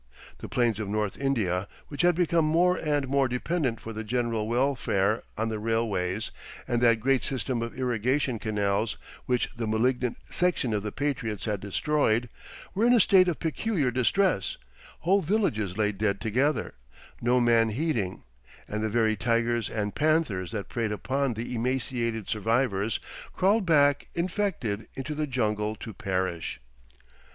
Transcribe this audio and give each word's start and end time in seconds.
The 0.39 0.49
plains 0.49 0.79
of 0.79 0.89
north 0.89 1.15
India, 1.19 1.67
which 1.87 2.01
had 2.01 2.15
become 2.15 2.43
more 2.43 2.75
and 2.75 3.07
more 3.07 3.27
dependent 3.27 3.79
for 3.79 3.93
the 3.93 4.03
general 4.03 4.47
welfare 4.47 5.21
on 5.37 5.49
the 5.49 5.59
railways 5.59 6.31
and 6.67 6.81
that 6.81 6.99
great 6.99 7.23
system 7.23 7.61
of 7.61 7.77
irrigation 7.77 8.39
canals 8.39 8.97
which 9.27 9.51
the 9.55 9.67
malignant 9.67 10.17
section 10.27 10.73
of 10.73 10.81
the 10.81 10.91
patriots 10.91 11.45
had 11.45 11.59
destroyed, 11.59 12.29
were 12.73 12.83
in 12.87 12.95
a 12.95 12.99
state 12.99 13.27
of 13.27 13.37
peculiar 13.39 13.91
distress, 13.91 14.57
whole 15.01 15.21
villages 15.21 15.77
lay 15.77 15.91
dead 15.91 16.19
together, 16.19 16.73
no 17.21 17.39
man 17.39 17.69
heeding, 17.69 18.23
and 18.67 18.81
the 18.81 18.89
very 18.89 19.15
tigers 19.15 19.69
and 19.69 19.93
panthers 19.93 20.51
that 20.51 20.67
preyed 20.67 20.91
upon 20.91 21.35
the 21.35 21.53
emaciated 21.53 22.27
survivors 22.27 22.99
crawled 23.33 23.67
back 23.67 24.07
infected 24.15 24.87
into 24.95 25.13
the 25.13 25.27
jungle 25.27 25.75
to 25.75 25.93
perish. 25.93 26.59